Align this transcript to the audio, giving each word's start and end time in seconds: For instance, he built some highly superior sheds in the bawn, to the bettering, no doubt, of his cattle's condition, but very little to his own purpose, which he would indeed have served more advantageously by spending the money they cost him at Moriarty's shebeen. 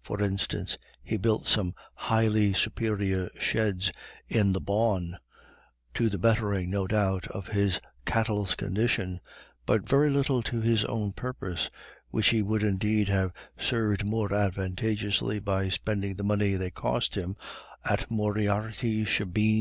For 0.00 0.22
instance, 0.22 0.78
he 1.02 1.16
built 1.16 1.48
some 1.48 1.74
highly 1.96 2.52
superior 2.52 3.28
sheds 3.40 3.90
in 4.28 4.52
the 4.52 4.60
bawn, 4.60 5.18
to 5.94 6.08
the 6.08 6.20
bettering, 6.20 6.70
no 6.70 6.86
doubt, 6.86 7.26
of 7.32 7.48
his 7.48 7.80
cattle's 8.06 8.54
condition, 8.54 9.18
but 9.66 9.82
very 9.88 10.08
little 10.08 10.40
to 10.44 10.60
his 10.60 10.84
own 10.84 11.10
purpose, 11.14 11.68
which 12.10 12.28
he 12.28 12.42
would 12.42 12.62
indeed 12.62 13.08
have 13.08 13.32
served 13.58 14.04
more 14.06 14.32
advantageously 14.32 15.40
by 15.40 15.68
spending 15.68 16.14
the 16.14 16.22
money 16.22 16.54
they 16.54 16.70
cost 16.70 17.16
him 17.16 17.34
at 17.84 18.08
Moriarty's 18.08 19.08
shebeen. 19.08 19.60